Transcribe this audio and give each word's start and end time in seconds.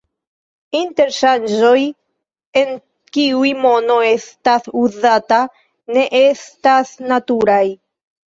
Interŝanĝoj, 0.77 1.81
en 2.61 2.71
kiuj 3.17 3.51
mono 3.67 3.97
estas 4.07 4.65
uzata, 4.83 5.41
ne 5.97 6.07
estas 6.21 6.95
naturaj. 7.13 7.63